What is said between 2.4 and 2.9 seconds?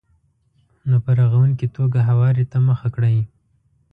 ته مخه